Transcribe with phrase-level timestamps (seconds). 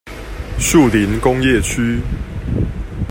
[0.57, 2.01] 樹林工業區